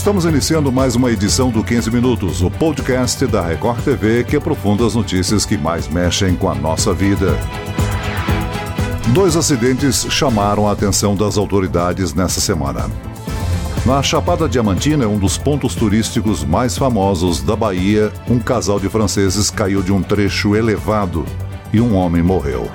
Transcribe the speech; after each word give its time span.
Estamos 0.00 0.24
iniciando 0.24 0.72
mais 0.72 0.96
uma 0.96 1.12
edição 1.12 1.50
do 1.50 1.62
15 1.62 1.90
Minutos, 1.90 2.40
o 2.40 2.50
podcast 2.50 3.26
da 3.26 3.42
Record 3.42 3.84
TV 3.84 4.24
que 4.24 4.34
aprofunda 4.34 4.86
as 4.86 4.94
notícias 4.94 5.44
que 5.44 5.58
mais 5.58 5.88
mexem 5.88 6.34
com 6.34 6.48
a 6.48 6.54
nossa 6.54 6.94
vida. 6.94 7.38
Dois 9.08 9.36
acidentes 9.36 10.06
chamaram 10.08 10.66
a 10.66 10.72
atenção 10.72 11.14
das 11.14 11.36
autoridades 11.36 12.14
nessa 12.14 12.40
semana. 12.40 12.90
Na 13.84 14.02
Chapada 14.02 14.48
Diamantina, 14.48 15.06
um 15.06 15.18
dos 15.18 15.36
pontos 15.36 15.74
turísticos 15.74 16.42
mais 16.44 16.78
famosos 16.78 17.42
da 17.42 17.54
Bahia, 17.54 18.10
um 18.26 18.38
casal 18.38 18.80
de 18.80 18.88
franceses 18.88 19.50
caiu 19.50 19.82
de 19.82 19.92
um 19.92 20.02
trecho 20.02 20.56
elevado 20.56 21.26
e 21.74 21.78
um 21.78 21.94
homem 21.94 22.22
morreu. 22.22 22.70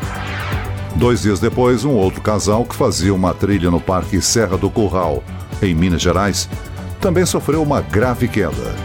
Dois 0.95 1.23
dias 1.23 1.39
depois, 1.39 1.85
um 1.85 1.93
outro 1.93 2.21
casal 2.21 2.63
que 2.63 2.75
fazia 2.75 3.15
uma 3.15 3.33
trilha 3.33 3.71
no 3.71 3.81
Parque 3.81 4.21
Serra 4.21 4.59
do 4.59 4.69
Curral, 4.69 5.23
em 5.59 5.73
Minas 5.73 6.03
Gerais, 6.03 6.47
também 7.05 7.23
sofreu 7.23 7.61
uma 7.61 7.81
grave 7.81 8.27
queda. 8.27 8.75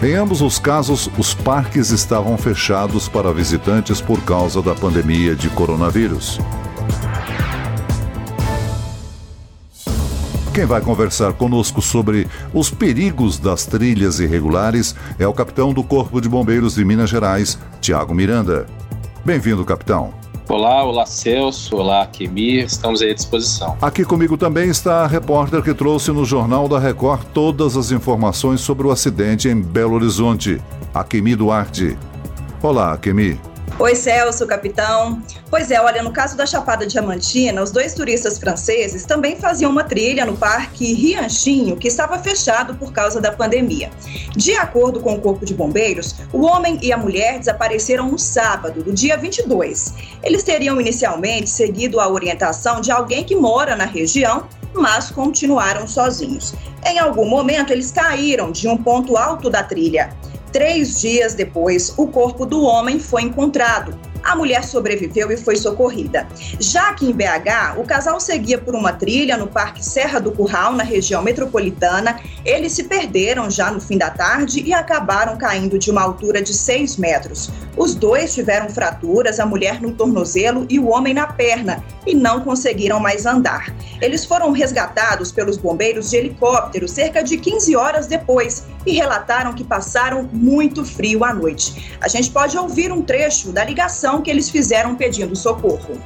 Em 0.00 0.14
ambos 0.14 0.40
os 0.40 0.60
casos, 0.60 1.10
os 1.18 1.34
parques 1.34 1.90
estavam 1.90 2.38
fechados 2.38 3.08
para 3.08 3.32
visitantes 3.32 4.00
por 4.00 4.22
causa 4.22 4.62
da 4.62 4.76
pandemia 4.76 5.34
de 5.34 5.50
coronavírus. 5.50 6.38
Quem 10.54 10.64
vai 10.66 10.80
conversar 10.82 11.32
conosco 11.32 11.82
sobre 11.82 12.28
os 12.54 12.70
perigos 12.70 13.40
das 13.40 13.66
trilhas 13.66 14.20
irregulares 14.20 14.94
é 15.18 15.26
o 15.26 15.32
capitão 15.32 15.72
do 15.72 15.82
Corpo 15.82 16.20
de 16.20 16.28
Bombeiros 16.28 16.76
de 16.76 16.84
Minas 16.84 17.10
Gerais, 17.10 17.58
Tiago 17.80 18.14
Miranda. 18.14 18.66
Bem-vindo, 19.24 19.64
capitão. 19.64 20.21
Olá, 20.52 20.84
olá 20.84 21.06
Celso, 21.06 21.76
olá 21.76 22.06
Kemir, 22.06 22.66
estamos 22.66 23.00
aí 23.00 23.12
à 23.12 23.14
disposição. 23.14 23.74
Aqui 23.80 24.04
comigo 24.04 24.36
também 24.36 24.68
está 24.68 25.02
a 25.02 25.06
repórter 25.06 25.62
que 25.62 25.72
trouxe 25.72 26.12
no 26.12 26.26
Jornal 26.26 26.68
da 26.68 26.78
Record 26.78 27.24
todas 27.32 27.74
as 27.74 27.90
informações 27.90 28.60
sobre 28.60 28.86
o 28.86 28.90
acidente 28.90 29.48
em 29.48 29.58
Belo 29.58 29.94
Horizonte, 29.94 30.60
a 30.92 31.02
Kemi 31.02 31.34
Duarte. 31.34 31.96
Olá, 32.62 32.94
Kemi. 32.98 33.40
Oi, 33.82 33.96
Celso, 33.96 34.46
capitão. 34.46 35.20
Pois 35.50 35.68
é, 35.72 35.80
olha, 35.80 36.04
no 36.04 36.12
caso 36.12 36.36
da 36.36 36.46
Chapada 36.46 36.86
Diamantina, 36.86 37.60
os 37.60 37.72
dois 37.72 37.92
turistas 37.94 38.38
franceses 38.38 39.04
também 39.04 39.34
faziam 39.34 39.72
uma 39.72 39.82
trilha 39.82 40.24
no 40.24 40.36
Parque 40.36 40.92
Rianchinho, 40.92 41.76
que 41.76 41.88
estava 41.88 42.16
fechado 42.16 42.76
por 42.76 42.92
causa 42.92 43.20
da 43.20 43.32
pandemia. 43.32 43.90
De 44.36 44.54
acordo 44.54 45.00
com 45.00 45.14
o 45.14 45.20
Corpo 45.20 45.44
de 45.44 45.52
Bombeiros, 45.52 46.14
o 46.32 46.46
homem 46.46 46.78
e 46.80 46.92
a 46.92 46.96
mulher 46.96 47.40
desapareceram 47.40 48.08
no 48.08 48.20
sábado, 48.20 48.84
do 48.84 48.92
dia 48.92 49.16
22. 49.16 49.94
Eles 50.22 50.44
teriam 50.44 50.80
inicialmente 50.80 51.50
seguido 51.50 51.98
a 51.98 52.08
orientação 52.08 52.80
de 52.80 52.92
alguém 52.92 53.24
que 53.24 53.34
mora 53.34 53.74
na 53.74 53.84
região, 53.84 54.46
mas 54.72 55.10
continuaram 55.10 55.88
sozinhos. 55.88 56.54
Em 56.86 57.00
algum 57.00 57.28
momento, 57.28 57.72
eles 57.72 57.90
caíram 57.90 58.52
de 58.52 58.68
um 58.68 58.76
ponto 58.76 59.16
alto 59.16 59.50
da 59.50 59.64
trilha. 59.64 60.16
Três 60.52 61.00
dias 61.00 61.34
depois, 61.34 61.94
o 61.96 62.06
corpo 62.06 62.44
do 62.44 62.62
homem 62.62 63.00
foi 63.00 63.22
encontrado. 63.22 63.98
A 64.22 64.36
mulher 64.36 64.62
sobreviveu 64.64 65.32
e 65.32 65.36
foi 65.36 65.56
socorrida. 65.56 66.28
Já 66.60 66.90
aqui 66.90 67.06
em 67.06 67.12
BH, 67.12 67.78
o 67.78 67.84
casal 67.84 68.20
seguia 68.20 68.58
por 68.58 68.74
uma 68.74 68.92
trilha 68.92 69.36
no 69.36 69.48
Parque 69.48 69.84
Serra 69.84 70.20
do 70.20 70.30
Curral, 70.30 70.74
na 70.74 70.84
região 70.84 71.22
metropolitana. 71.22 72.20
Eles 72.44 72.72
se 72.72 72.84
perderam 72.84 73.50
já 73.50 73.70
no 73.70 73.80
fim 73.80 73.98
da 73.98 74.10
tarde 74.10 74.62
e 74.62 74.72
acabaram 74.72 75.36
caindo 75.36 75.78
de 75.78 75.90
uma 75.90 76.02
altura 76.02 76.40
de 76.40 76.54
6 76.54 76.98
metros. 76.98 77.50
Os 77.76 77.94
dois 77.94 78.34
tiveram 78.34 78.68
fraturas, 78.68 79.40
a 79.40 79.46
mulher 79.46 79.80
no 79.80 79.92
tornozelo 79.92 80.66
e 80.68 80.78
o 80.78 80.88
homem 80.88 81.14
na 81.14 81.26
perna, 81.26 81.82
e 82.06 82.14
não 82.14 82.40
conseguiram 82.40 83.00
mais 83.00 83.24
andar. 83.24 83.74
Eles 84.00 84.24
foram 84.24 84.52
resgatados 84.52 85.32
pelos 85.32 85.56
bombeiros 85.56 86.10
de 86.10 86.16
helicóptero 86.16 86.86
cerca 86.86 87.22
de 87.22 87.38
15 87.38 87.74
horas 87.74 88.06
depois 88.06 88.66
e 88.84 88.92
relataram 88.92 89.54
que 89.54 89.64
passaram 89.64 90.28
muito 90.32 90.84
frio 90.84 91.24
à 91.24 91.32
noite. 91.32 91.96
A 92.00 92.08
gente 92.08 92.30
pode 92.30 92.56
ouvir 92.58 92.92
um 92.92 93.02
trecho 93.02 93.52
da 93.52 93.64
ligação 93.64 94.20
que 94.20 94.30
eles 94.30 94.50
fizeram 94.50 94.94
pedindo 94.94 95.34
socorro. 95.34 95.98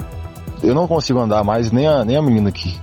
Eu 0.63 0.75
não 0.75 0.87
consigo 0.87 1.19
andar 1.19 1.43
mais, 1.43 1.71
nem 1.71 1.87
a, 1.87 2.05
nem 2.05 2.17
a 2.17 2.23
menina 2.23 2.49
aqui. 2.49 2.79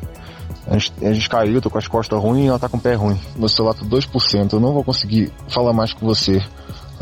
A 0.68 0.78
gente, 0.78 0.94
a 1.02 1.14
gente 1.14 1.30
caiu, 1.30 1.62
tô 1.62 1.70
com 1.70 1.78
as 1.78 1.88
costas 1.88 2.20
ruins 2.20 2.46
e 2.46 2.48
ela 2.48 2.60
tá 2.60 2.70
com 2.70 2.78
o 2.78 2.80
pé 2.80 2.94
ruim. 2.94 3.20
Meu 3.36 3.50
celular 3.50 3.74
tá 3.74 3.86
2%, 3.86 4.54
eu 4.54 4.60
não 4.60 4.74
vou 4.74 4.84
conseguir 4.84 5.32
falar 5.48 5.74
mais 5.74 5.94
com 5.94 6.06
você. 6.06 6.42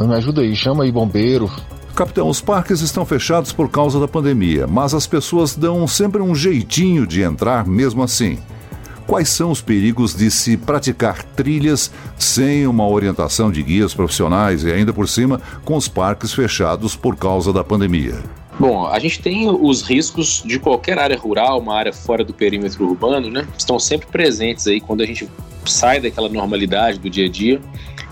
Mas 0.01 0.09
me 0.09 0.15
ajuda 0.15 0.41
aí, 0.41 0.55
chama 0.55 0.83
aí 0.83 0.91
bombeiro. 0.91 1.47
Capitão, 1.93 2.27
os 2.27 2.41
parques 2.41 2.81
estão 2.81 3.05
fechados 3.05 3.53
por 3.53 3.69
causa 3.69 3.99
da 3.99 4.07
pandemia, 4.07 4.65
mas 4.65 4.95
as 4.95 5.05
pessoas 5.05 5.55
dão 5.55 5.87
sempre 5.87 6.19
um 6.23 6.33
jeitinho 6.33 7.05
de 7.05 7.21
entrar 7.21 7.67
mesmo 7.67 8.01
assim. 8.01 8.39
Quais 9.05 9.29
são 9.29 9.51
os 9.51 9.61
perigos 9.61 10.15
de 10.15 10.31
se 10.31 10.57
praticar 10.57 11.21
trilhas 11.21 11.91
sem 12.17 12.65
uma 12.65 12.87
orientação 12.87 13.51
de 13.51 13.61
guias 13.61 13.93
profissionais 13.93 14.63
e 14.63 14.71
ainda 14.71 14.91
por 14.91 15.07
cima 15.07 15.39
com 15.63 15.75
os 15.75 15.87
parques 15.87 16.33
fechados 16.33 16.95
por 16.95 17.15
causa 17.15 17.53
da 17.53 17.63
pandemia? 17.63 18.17
Bom, 18.59 18.87
a 18.87 18.97
gente 18.97 19.21
tem 19.21 19.47
os 19.51 19.83
riscos 19.83 20.41
de 20.43 20.57
qualquer 20.57 20.97
área 20.97 21.17
rural, 21.17 21.59
uma 21.59 21.75
área 21.75 21.93
fora 21.93 22.23
do 22.23 22.33
perímetro 22.33 22.87
urbano, 22.87 23.29
né? 23.29 23.47
Estão 23.55 23.77
sempre 23.77 24.07
presentes 24.07 24.65
aí 24.65 24.81
quando 24.81 25.01
a 25.01 25.05
gente 25.05 25.29
sai 25.63 25.99
daquela 25.99 26.27
normalidade 26.27 26.97
do 26.97 27.07
dia 27.07 27.27
a 27.27 27.29
dia 27.29 27.61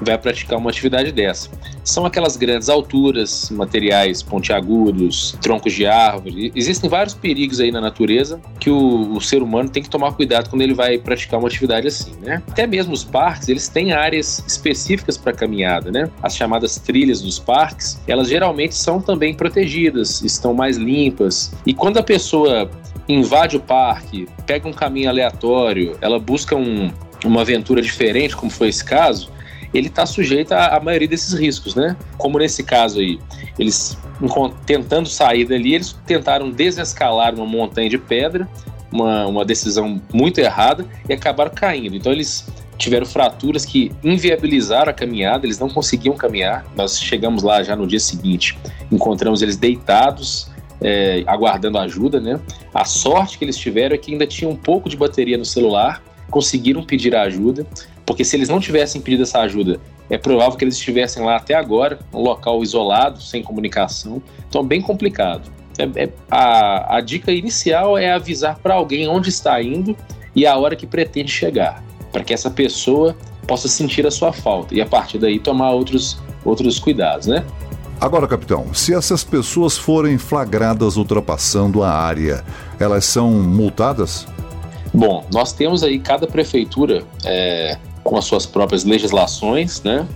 vai 0.01 0.17
praticar 0.17 0.57
uma 0.57 0.69
atividade 0.69 1.11
dessa. 1.11 1.49
São 1.83 2.05
aquelas 2.05 2.37
grandes 2.37 2.69
alturas, 2.69 3.49
materiais 3.49 4.21
pontiagudos, 4.21 5.37
troncos 5.41 5.73
de 5.73 5.85
árvore. 5.85 6.51
Existem 6.55 6.89
vários 6.89 7.13
perigos 7.13 7.59
aí 7.59 7.71
na 7.71 7.81
natureza 7.81 8.39
que 8.59 8.69
o, 8.69 9.13
o, 9.13 9.21
ser 9.21 9.41
humano 9.41 9.69
tem 9.69 9.83
que 9.83 9.89
tomar 9.89 10.13
cuidado 10.13 10.49
quando 10.49 10.61
ele 10.61 10.73
vai 10.73 10.97
praticar 10.97 11.39
uma 11.39 11.47
atividade 11.47 11.87
assim, 11.87 12.13
né? 12.21 12.41
Até 12.47 12.65
mesmo 12.65 12.93
os 12.93 13.03
parques, 13.03 13.49
eles 13.49 13.67
têm 13.67 13.91
áreas 13.91 14.43
específicas 14.47 15.17
para 15.17 15.33
caminhada, 15.33 15.91
né? 15.91 16.09
As 16.21 16.35
chamadas 16.35 16.77
trilhas 16.77 17.21
dos 17.21 17.39
parques, 17.39 17.99
elas 18.07 18.29
geralmente 18.29 18.75
são 18.75 19.01
também 19.01 19.33
protegidas, 19.33 20.21
estão 20.21 20.53
mais 20.53 20.77
limpas. 20.77 21.53
E 21.65 21.73
quando 21.73 21.97
a 21.97 22.03
pessoa 22.03 22.69
invade 23.07 23.57
o 23.57 23.59
parque, 23.59 24.27
pega 24.45 24.67
um 24.67 24.73
caminho 24.73 25.09
aleatório, 25.09 25.97
ela 25.99 26.19
busca 26.19 26.55
um, 26.55 26.91
uma 27.25 27.41
aventura 27.41 27.81
diferente, 27.81 28.35
como 28.35 28.51
foi 28.51 28.69
esse 28.69 28.85
caso, 28.85 29.31
ele 29.73 29.87
está 29.87 30.05
sujeito 30.05 30.53
à, 30.53 30.79
maioria 30.79 31.07
desses 31.07 31.33
riscos, 31.33 31.75
né? 31.75 31.95
Como 32.17 32.39
nesse 32.39 32.63
caso 32.63 32.99
aí, 32.99 33.19
eles 33.57 33.97
tentando 34.65 35.07
sair 35.07 35.45
dali, 35.45 35.75
eles 35.75 35.95
tentaram 36.05 36.49
desescalar 36.49 37.33
uma 37.35 37.45
montanha 37.45 37.89
de 37.89 37.97
pedra, 37.97 38.47
uma, 38.91 39.27
uma 39.27 39.45
decisão 39.45 40.01
muito 40.13 40.39
errada 40.39 40.85
e 41.07 41.13
acabaram 41.13 41.51
caindo. 41.53 41.95
Então 41.95 42.11
eles 42.11 42.47
tiveram 42.77 43.05
fraturas 43.05 43.65
que 43.65 43.91
inviabilizaram 44.03 44.89
a 44.89 44.93
caminhada, 44.93 45.45
eles 45.45 45.59
não 45.59 45.69
conseguiam 45.69 46.15
caminhar. 46.15 46.65
Nós 46.75 46.99
chegamos 46.99 47.43
lá 47.43 47.61
já 47.61 47.75
no 47.75 47.85
dia 47.85 47.99
seguinte, 47.99 48.57
encontramos 48.91 49.41
eles 49.41 49.57
deitados, 49.57 50.49
é, 50.81 51.23
aguardando 51.27 51.77
ajuda, 51.77 52.19
né? 52.19 52.39
A 52.73 52.85
sorte 52.85 53.37
que 53.37 53.45
eles 53.45 53.57
tiveram 53.57 53.95
é 53.95 53.97
que 53.97 54.11
ainda 54.13 54.25
tinha 54.25 54.49
um 54.49 54.55
pouco 54.55 54.89
de 54.89 54.95
bateria 54.95 55.37
no 55.37 55.45
celular, 55.45 56.01
conseguiram 56.29 56.83
pedir 56.83 57.15
ajuda, 57.15 57.67
porque 58.09 58.25
se 58.25 58.35
eles 58.35 58.49
não 58.49 58.59
tivessem 58.59 58.99
pedido 58.99 59.21
essa 59.21 59.39
ajuda, 59.41 59.79
é 60.09 60.17
provável 60.17 60.57
que 60.57 60.63
eles 60.63 60.73
estivessem 60.73 61.23
lá 61.23 61.35
até 61.35 61.53
agora, 61.53 61.99
um 62.11 62.21
local 62.21 62.63
isolado, 62.63 63.21
sem 63.21 63.43
comunicação. 63.43 64.19
Então, 64.49 64.63
bem 64.63 64.81
complicado. 64.81 65.51
É, 65.77 66.05
é, 66.05 66.09
a, 66.31 66.95
a 66.95 67.01
dica 67.01 67.31
inicial 67.31 67.99
é 67.99 68.11
avisar 68.11 68.57
para 68.57 68.73
alguém 68.73 69.07
onde 69.07 69.29
está 69.29 69.61
indo 69.61 69.95
e 70.35 70.47
a 70.47 70.57
hora 70.57 70.75
que 70.75 70.87
pretende 70.87 71.31
chegar, 71.31 71.83
para 72.11 72.23
que 72.23 72.33
essa 72.33 72.49
pessoa 72.49 73.15
possa 73.45 73.67
sentir 73.67 74.07
a 74.07 74.11
sua 74.11 74.33
falta 74.33 74.73
e 74.73 74.81
a 74.81 74.87
partir 74.87 75.19
daí 75.19 75.37
tomar 75.37 75.69
outros, 75.69 76.19
outros 76.43 76.79
cuidados, 76.79 77.27
né? 77.27 77.45
Agora, 78.01 78.27
capitão, 78.27 78.73
se 78.73 78.91
essas 78.91 79.23
pessoas 79.23 79.77
forem 79.77 80.17
flagradas 80.17 80.97
ultrapassando 80.97 81.83
a 81.83 81.91
área, 81.91 82.43
elas 82.79 83.05
são 83.05 83.29
multadas? 83.33 84.25
Bom, 84.91 85.23
nós 85.31 85.53
temos 85.53 85.83
aí 85.83 85.99
cada 85.99 86.25
prefeitura 86.25 87.03
é, 87.23 87.77
com 88.03 88.17
as 88.17 88.25
suas 88.25 88.45
próprias 88.45 88.83
legislações, 88.83 89.81
né? 89.83 90.07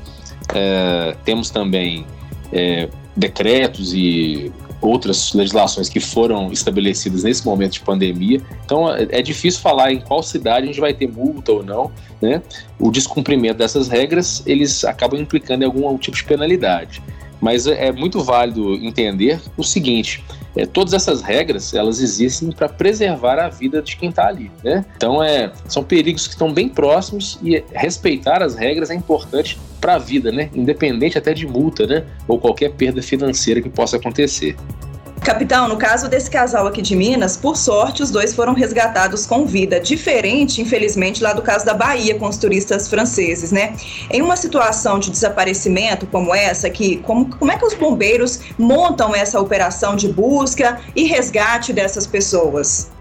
É, 0.54 1.16
temos 1.24 1.50
também 1.50 2.06
é, 2.52 2.90
decretos 3.16 3.94
e 3.94 4.52
outras 4.82 5.34
legislações 5.34 5.88
que 5.88 6.00
foram 6.00 6.52
estabelecidas 6.52 7.24
nesse 7.24 7.46
momento 7.46 7.74
de 7.74 7.80
pandemia. 7.80 8.42
Então 8.66 8.94
é, 8.94 9.08
é 9.10 9.22
difícil 9.22 9.62
falar 9.62 9.94
em 9.94 10.00
qual 10.00 10.22
cidade 10.22 10.64
a 10.64 10.68
gente 10.68 10.80
vai 10.80 10.94
ter 10.94 11.08
multa 11.08 11.52
ou 11.54 11.64
não, 11.64 11.92
né? 12.22 12.42
O 12.78 12.92
descumprimento 12.92 13.60
dessas 13.60 13.88
regras 13.88 14.44
eles 14.46 14.84
acabam 14.84 15.20
implicando 15.20 15.64
em 15.64 15.66
algum 15.66 15.98
tipo 15.98 16.18
de 16.18 16.24
penalidade. 16.24 17.02
Mas 17.44 17.68
é, 17.68 17.88
é 17.88 17.92
muito 17.92 18.24
válido 18.24 18.74
entender 18.76 19.38
o 19.58 19.64
seguinte: 19.64 20.24
é, 20.56 20.66
todas 20.66 20.94
essas 20.94 21.22
regras 21.22 21.74
elas 21.74 22.00
existem 22.00 22.50
para 22.54 22.70
preservar 22.70 23.38
a 23.38 23.50
vida 23.50 23.82
de 23.82 23.98
quem 23.98 24.10
está 24.10 24.28
ali, 24.28 24.50
né? 24.64 24.86
Então 24.96 25.22
é, 25.22 25.52
são 25.68 25.84
perigos 25.84 26.26
que 26.26 26.34
estão 26.34 26.54
bem 26.54 26.70
próximos 26.70 27.38
e 27.44 27.62
respeitar 27.74 28.42
as 28.42 28.56
regras 28.56 28.90
é 28.90 28.96
importante 28.96 29.60
para 29.82 29.96
a 29.96 29.98
vida, 29.98 30.32
né? 30.32 30.50
Independente 30.56 31.18
até 31.18 31.34
de 31.34 31.46
multa, 31.46 31.86
né? 31.86 32.06
Ou 32.30 32.40
qualquer 32.40 32.72
perda 32.72 33.02
financeira 33.02 33.62
que 33.62 33.70
possa 33.70 33.98
acontecer. 33.98 34.56
Capitão, 35.24 35.70
no 35.70 35.78
caso 35.78 36.10
desse 36.10 36.30
casal 36.30 36.68
aqui 36.68 36.82
de 36.82 36.98
Minas, 36.98 37.38
por 37.38 37.56
sorte, 37.56 38.04
os 38.04 38.12
dois 38.12 38.36
foram 38.36 38.54
resgatados 38.54 39.26
com 39.26 39.46
vida. 39.46 39.80
Diferente, 39.80 40.62
infelizmente, 40.62 41.24
lá 41.24 41.32
do 41.32 41.42
caso 41.42 41.66
da 41.66 41.74
Bahia 41.74 42.20
com 42.20 42.28
os 42.28 42.36
turistas 42.36 42.90
franceses, 42.90 43.50
né? 43.50 43.74
Em 44.12 44.22
uma 44.22 44.36
situação 44.36 45.00
de 45.00 45.10
desaparecimento 45.10 46.06
como 46.08 46.36
essa, 46.36 46.70
que, 46.70 46.98
como, 46.98 47.30
como 47.38 47.50
é 47.50 47.58
que 47.58 47.66
os 47.66 47.74
bombeiros 47.74 48.42
montam 48.60 49.16
essa 49.16 49.40
operação 49.40 49.96
de 49.96 50.10
busca 50.10 50.82
e 50.94 51.06
resgate 51.06 51.72
dessas 51.72 52.06
pessoas? 52.06 52.92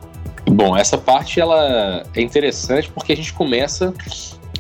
Bom, 0.47 0.77
essa 0.77 0.97
parte 0.97 1.41
ela 1.41 2.05
é 2.15 2.21
interessante 2.21 2.89
porque 2.89 3.13
a 3.13 3.17
gente 3.17 3.33
começa 3.33 3.93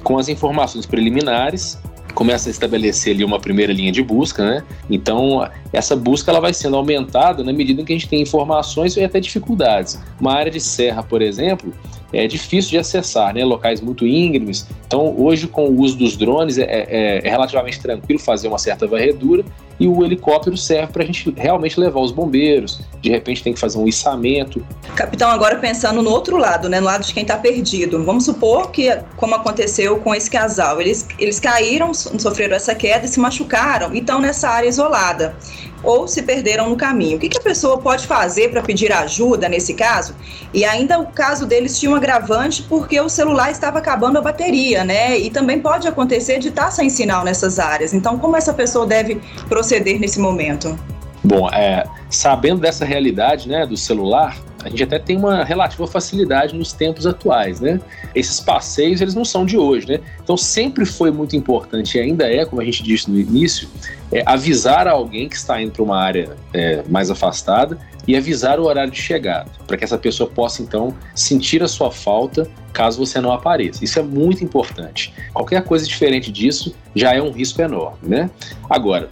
com 0.03 0.19
as 0.19 0.29
informações 0.29 0.85
preliminares 0.85 1.79
começa 2.15 2.49
a 2.49 2.51
estabelecer 2.51 3.15
ali 3.15 3.25
uma 3.25 3.41
primeira 3.41 3.73
linha 3.73 3.91
de 3.91 4.03
busca, 4.03 4.45
né? 4.45 4.63
Então, 4.91 5.49
essa 5.73 5.97
busca 5.97 6.31
ela 6.31 6.41
vai 6.41 6.53
sendo 6.53 6.77
aumentada 6.77 7.43
na 7.43 7.53
medida 7.53 7.83
em 7.83 7.85
que 7.85 7.93
a 7.93 7.97
gente 7.97 8.09
tem 8.09 8.23
informações 8.23 8.97
e 8.97 9.05
até 9.05 9.21
dificuldades. 9.21 10.01
Uma 10.21 10.35
área 10.35 10.51
de 10.51 10.61
serra, 10.61 11.03
por 11.03 11.23
exemplo, 11.23 11.73
é 12.13 12.27
difícil 12.27 12.71
de 12.71 12.79
acessar, 12.79 13.35
né? 13.35 13.45
Locais 13.45 13.81
muito 13.81 14.07
íngremes. 14.07 14.67
Então, 14.87 15.15
hoje, 15.19 15.47
com 15.47 15.67
o 15.69 15.81
uso 15.81 15.97
dos 15.97 16.17
drones, 16.17 16.59
é, 16.59 16.65
é, 16.65 17.27
é 17.27 17.31
relativamente 17.31 17.81
tranquilo 17.81 18.19
fazer 18.19 18.49
uma 18.49 18.59
certa 18.59 18.87
varredura 18.87 19.45
e 19.81 19.89
o 19.89 20.05
helicóptero 20.05 20.57
serve 20.57 20.93
para 20.93 21.03
a 21.03 21.07
gente 21.07 21.33
realmente 21.37 21.81
levar 21.81 22.01
os 22.01 22.13
bombeiros. 22.13 22.81
De 23.01 23.11
repente, 23.11 23.43
tem 23.43 23.53
que 23.53 23.59
fazer 23.59 23.79
um 23.79 23.89
içamento. 23.89 24.65
Capitão, 24.95 25.31
agora 25.31 25.57
pensando 25.57 26.03
no 26.03 26.11
outro 26.11 26.37
lado, 26.37 26.69
né? 26.69 26.79
No 26.79 26.87
lado 26.87 27.05
de 27.05 27.13
quem 27.13 27.23
está 27.23 27.37
perdido. 27.37 28.05
Vamos 28.05 28.25
supor 28.25 28.71
que, 28.71 28.95
como 29.17 29.35
aconteceu 29.35 29.99
com 29.99 30.15
esse 30.15 30.31
casal, 30.31 30.81
eles, 30.81 31.09
eles 31.19 31.41
caíram, 31.41 31.93
sofreram 31.95 32.55
essa 32.55 32.75
queda 32.75 33.07
e 33.07 33.09
se 33.09 33.19
machucaram 33.19 33.95
e 33.95 33.99
estão 33.99 34.21
nessa 34.21 34.49
área 34.49 34.69
isolada 34.69 35.35
ou 35.83 36.07
se 36.07 36.23
perderam 36.23 36.69
no 36.69 36.77
caminho. 36.77 37.17
O 37.17 37.21
que, 37.21 37.29
que 37.29 37.39
a 37.39 37.43
pessoa 37.43 37.79
pode 37.79 38.07
fazer 38.07 38.51
para 38.51 38.63
pedir 38.63 38.93
ajuda 38.93 39.49
nesse 39.49 39.75
caso? 39.75 40.15
E 40.53 40.65
ainda 40.65 40.99
o 40.99 41.07
caso 41.07 41.47
deles 41.47 41.79
tinha 41.79 41.91
um 41.91 41.95
agravante 41.95 42.63
porque 42.63 43.01
o 43.01 43.09
celular 43.09 43.51
estava 43.51 43.79
acabando 43.79 44.19
a 44.19 44.21
bateria, 44.21 44.85
né? 44.85 45.19
E 45.19 45.31
também 45.31 45.61
pode 45.61 45.89
acontecer 45.89 46.39
de 46.39 46.49
estar 46.49 46.71
sem 46.71 46.89
sinal 46.89 47.25
nessas 47.25 47.59
áreas. 47.59 47.93
Então, 47.95 48.19
como 48.19 48.37
essa 48.37 48.53
pessoa 48.53 48.87
deve 48.87 49.21
proceder 49.49 49.99
nesse 49.99 50.19
momento? 50.19 50.79
Bom, 51.25 51.49
é, 51.51 51.85
sabendo 52.11 52.61
dessa 52.61 52.85
realidade 52.85 53.49
né, 53.49 53.65
do 53.65 53.77
celular, 53.77 54.37
a 54.65 54.69
gente 54.69 54.83
até 54.83 54.99
tem 54.99 55.17
uma 55.17 55.45
relativa 55.45 55.87
facilidade 55.87 56.55
nos 56.55 56.73
tempos 56.73 57.07
atuais, 57.07 57.61
né? 57.61 57.81
Esses 58.15 58.41
passeios, 58.41 59.01
eles 59.01 59.15
não 59.15 59.25
são 59.25 59.45
de 59.45 59.57
hoje, 59.57 59.89
né? 59.89 60.01
Então 60.23 60.37
sempre 60.37 60.85
foi 60.85 61.11
muito 61.11 61.37
importante 61.37 61.99
e 61.99 62.01
ainda 62.01 62.33
é, 62.33 62.45
como 62.45 62.61
a 62.61 62.65
gente 62.65 62.83
disse 62.83 63.11
no 63.11 63.19
início, 63.19 63.69
é, 64.13 64.23
avisar 64.27 64.87
alguém 64.87 65.29
que 65.29 65.37
está 65.37 65.61
indo 65.61 65.73
para 65.73 65.83
uma 65.83 65.99
área 65.99 66.37
é, 66.53 66.83
mais 66.89 67.11
afastada 67.11 67.79
e 68.07 68.17
avisar 68.17 68.59
o 68.59 68.65
horário 68.65 68.91
de 68.91 69.01
chegada, 69.01 69.49
para 69.67 69.77
que 69.77 69.85
essa 69.85 69.97
pessoa 69.97 70.29
possa 70.29 70.63
então 70.63 70.95
sentir 71.15 71.63
a 71.63 71.69
sua 71.69 71.91
falta 71.91 72.49
caso 72.73 73.05
você 73.05 73.21
não 73.21 73.33
apareça. 73.33 73.85
Isso 73.85 73.99
é 73.99 74.03
muito 74.03 74.43
importante. 74.43 75.13
Qualquer 75.33 75.63
coisa 75.63 75.87
diferente 75.87 76.33
disso 76.33 76.75
já 76.95 77.15
é 77.15 77.23
um 77.23 77.31
risco 77.31 77.61
enorme, 77.61 77.99
né? 78.03 78.31
Agora, 78.69 79.09